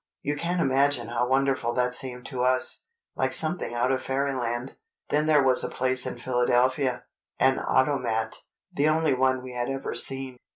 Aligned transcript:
You 0.23 0.35
can't 0.35 0.59
imagine 0.59 1.09
how 1.09 1.27
wonderful 1.27 1.75
that 1.75 1.93
seemed 1.93 2.25
to 2.25 2.41
us... 2.41 2.87
like 3.15 3.33
something 3.33 3.75
out 3.75 3.91
of 3.91 4.01
Fairyland. 4.01 4.75
Then 5.09 5.27
there 5.27 5.43
was 5.43 5.63
a 5.63 5.69
place 5.69 6.07
in 6.07 6.17
Philadelphia—an 6.17 7.59
automat—the 7.59 8.89
only 8.89 9.13
one 9.13 9.43
we 9.43 9.53
had 9.53 9.69
ever 9.69 9.93
seen. 9.93 10.37